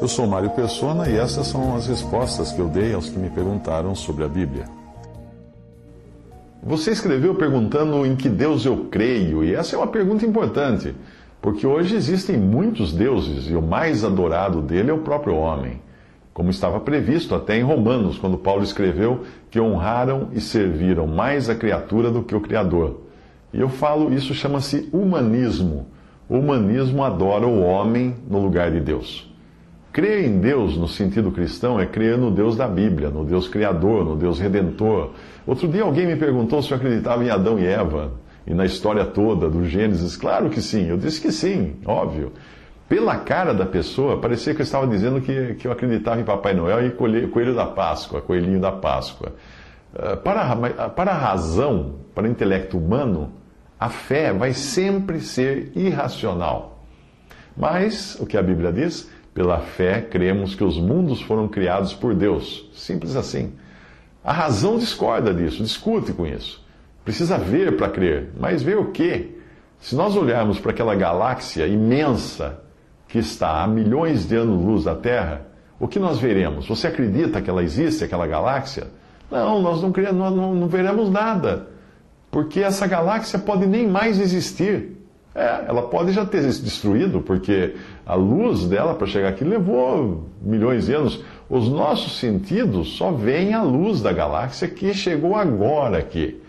[0.00, 3.30] Eu sou Mário Persona e essas são as respostas que eu dei aos que me
[3.30, 4.64] perguntaram sobre a Bíblia.
[6.60, 10.96] Você escreveu perguntando em que Deus eu creio, e essa é uma pergunta importante,
[11.40, 15.80] porque hoje existem muitos deuses e o mais adorado dele é o próprio homem,
[16.34, 21.54] como estava previsto até em Romanos, quando Paulo escreveu que honraram e serviram mais a
[21.54, 23.00] criatura do que o Criador.
[23.54, 25.86] E eu falo, isso chama-se humanismo.
[26.30, 29.28] O humanismo adora o homem no lugar de Deus.
[29.92, 34.04] Crer em Deus no sentido cristão é crer no Deus da Bíblia, no Deus Criador,
[34.04, 35.10] no Deus Redentor.
[35.44, 38.12] Outro dia alguém me perguntou se eu acreditava em Adão e Eva
[38.46, 40.16] e na história toda do Gênesis.
[40.16, 42.32] Claro que sim, eu disse que sim, óbvio.
[42.88, 46.54] Pela cara da pessoa, parecia que eu estava dizendo que, que eu acreditava em Papai
[46.54, 49.32] Noel e Coelho da Páscoa, Coelhinho da Páscoa.
[49.92, 53.32] Ah, para, para a razão, para o intelecto humano,
[53.80, 56.84] a fé vai sempre ser irracional.
[57.56, 59.10] Mas, o que a Bíblia diz?
[59.32, 62.68] Pela fé, cremos que os mundos foram criados por Deus.
[62.74, 63.54] Simples assim.
[64.22, 66.62] A razão discorda disso, discute com isso.
[67.06, 68.28] Precisa ver para crer.
[68.38, 69.38] Mas ver o quê?
[69.80, 72.60] Se nós olharmos para aquela galáxia imensa
[73.08, 75.46] que está a milhões de anos-luz da Terra,
[75.78, 76.68] o que nós veremos?
[76.68, 78.88] Você acredita que ela existe, aquela galáxia?
[79.30, 81.69] Não, nós não, nós não, não veremos nada.
[82.30, 84.96] Porque essa galáxia pode nem mais existir.
[85.34, 90.26] É, ela pode já ter se destruído, porque a luz dela para chegar aqui levou
[90.42, 91.24] milhões de anos.
[91.48, 96.40] Os nossos sentidos só veem a luz da galáxia que chegou agora aqui.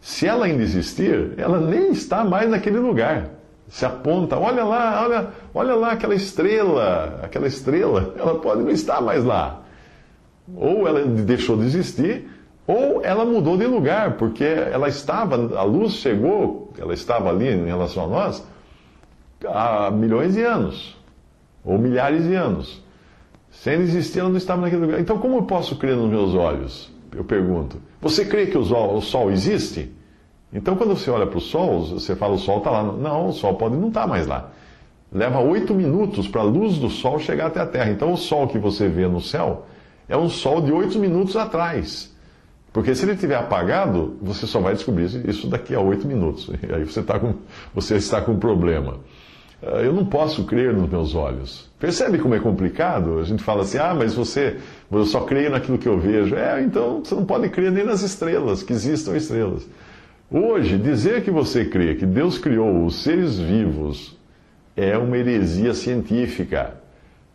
[0.00, 3.30] Se ela ainda existir, ela nem está mais naquele lugar.
[3.68, 9.00] Se aponta, olha lá, olha, olha lá aquela estrela, aquela estrela, ela pode não estar
[9.00, 9.62] mais lá.
[10.54, 12.28] Ou ela deixou de existir,
[12.66, 17.66] ou ela mudou de lugar, porque ela estava, a luz chegou, ela estava ali em
[17.66, 18.46] relação a nós
[19.46, 20.96] há milhões de anos,
[21.64, 22.82] ou milhares de anos.
[23.50, 25.00] Sem existir, ela não estava naquele lugar.
[25.00, 26.92] Então, como eu posso crer nos meus olhos?
[27.14, 27.80] Eu pergunto.
[28.00, 29.92] Você crê que o sol, o sol existe?
[30.52, 32.82] Então, quando você olha para o sol, você fala o sol está lá.
[32.82, 34.50] Não, o sol pode não estar tá mais lá.
[35.12, 37.90] Leva oito minutos para a luz do sol chegar até a Terra.
[37.90, 39.66] Então, o sol que você vê no céu
[40.08, 42.13] é um sol de oito minutos atrás.
[42.74, 46.50] Porque se ele estiver apagado, você só vai descobrir isso daqui a oito minutos.
[46.60, 47.34] E aí você, tá com,
[47.72, 48.98] você está com um problema.
[49.62, 51.70] Ah, eu não posso crer nos meus olhos.
[51.78, 53.20] Percebe como é complicado?
[53.20, 54.56] A gente fala assim, ah, mas você,
[54.90, 56.34] eu só creio naquilo que eu vejo.
[56.34, 59.64] É, então você não pode crer nem nas estrelas, que existam estrelas.
[60.28, 64.18] Hoje, dizer que você crê que Deus criou os seres vivos
[64.76, 66.74] é uma heresia científica.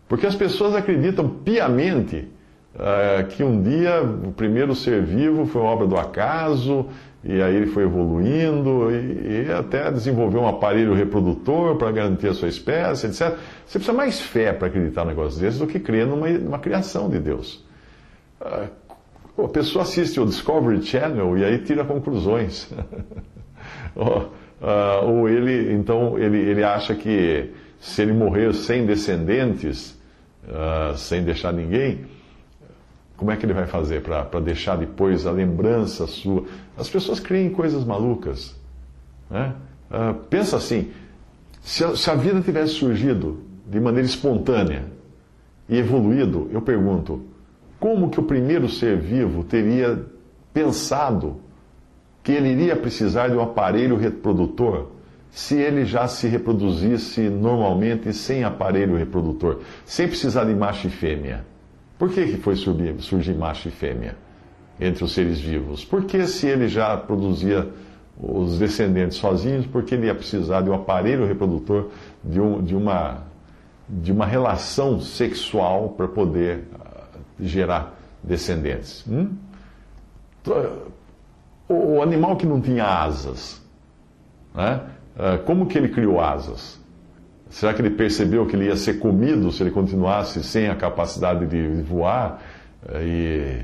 [0.05, 2.27] Porque as pessoas acreditam piamente
[2.75, 6.87] uh, que um dia o primeiro ser vivo foi obra do acaso,
[7.23, 12.33] e aí ele foi evoluindo, e, e até desenvolveu um aparelho reprodutor para garantir a
[12.33, 13.37] sua espécie, etc.
[13.65, 17.09] Você precisa mais fé para acreditar em negócios desses do que crer numa, numa criação
[17.09, 17.65] de Deus.
[18.39, 18.69] Uh,
[19.43, 22.69] a pessoa assiste o Discovery Channel e aí tira conclusões.
[23.95, 24.29] uh,
[25.05, 29.97] ou ele, então, ele, ele acha que se ele morrer sem descendentes,
[30.45, 32.05] uh, sem deixar ninguém,
[33.19, 36.45] como é que ele vai fazer para deixar depois a lembrança sua?
[36.77, 38.55] As pessoas creem em coisas malucas.
[39.29, 39.53] Né?
[39.91, 40.89] Uh, pensa assim:
[41.59, 44.85] se a, se a vida tivesse surgido de maneira espontânea
[45.67, 47.21] e evoluído, eu pergunto,
[47.77, 50.01] como que o primeiro ser vivo teria
[50.53, 51.41] pensado
[52.23, 54.91] que ele iria precisar de um aparelho reprodutor
[55.29, 61.58] se ele já se reproduzisse normalmente sem aparelho reprodutor, sem precisar de macho e fêmea?
[61.99, 64.15] Por que, que foi surgir, surgir macho e fêmea
[64.79, 65.83] entre os seres vivos?
[65.83, 67.69] Porque se ele já produzia
[68.17, 71.89] os descendentes sozinhos, porque ele ia precisar de um aparelho reprodutor,
[72.23, 73.23] de, um, de, uma,
[73.87, 79.05] de uma relação sexual para poder uh, gerar descendentes.
[79.05, 79.35] Hum?
[81.67, 83.61] O animal que não tinha asas,
[84.55, 84.81] né?
[85.15, 86.79] Uh, como que ele criou asas?
[87.49, 91.47] Será que ele percebeu que ele ia ser comido se ele continuasse sem a capacidade
[91.47, 92.41] de voar?
[93.01, 93.59] E,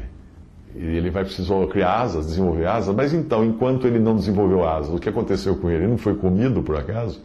[0.76, 2.96] e ele vai precisar criar asas, desenvolver asas.
[2.96, 5.84] Mas então, enquanto ele não desenvolveu asas, o que aconteceu com ele?
[5.84, 7.22] Ele não foi comido por acaso?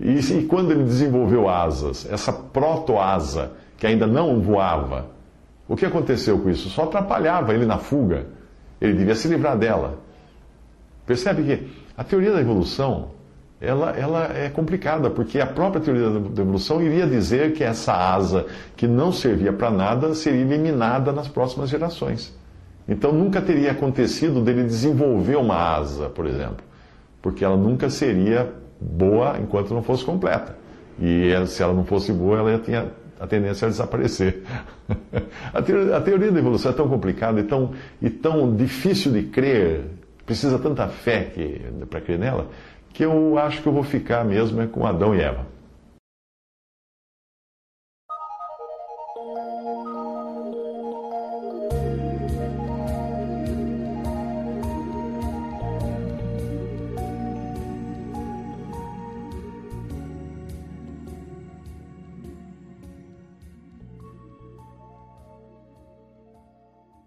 [0.00, 5.06] E, e quando ele desenvolveu asas, essa proto-asa que ainda não voava,
[5.68, 6.68] o que aconteceu com isso?
[6.68, 8.26] Só atrapalhava ele na fuga.
[8.80, 9.98] Ele devia se livrar dela.
[11.06, 13.13] Percebe que a teoria da evolução
[13.66, 18.46] ela, ela é complicada, porque a própria teoria da evolução iria dizer que essa asa
[18.76, 22.36] que não servia para nada seria eliminada nas próximas gerações.
[22.88, 26.64] Então nunca teria acontecido dele desenvolver uma asa, por exemplo,
[27.22, 30.56] porque ela nunca seria boa enquanto não fosse completa.
[30.98, 34.42] E é, se ela não fosse boa, ela tinha a tendência a desaparecer.
[35.52, 39.22] a, teoria, a, teoria, da evolução é tão complicada e tão, e tão difícil de
[39.24, 39.82] crer,
[40.26, 41.32] precisa tanta fé
[41.88, 42.48] para crer nela,
[42.94, 45.44] que eu acho que eu vou ficar mesmo é com Adão e Eva.